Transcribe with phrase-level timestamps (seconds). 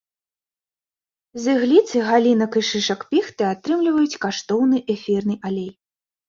[1.43, 5.71] З ігліцы, галінак і шышак піхты атрымліваюць каштоўны эфірны алей.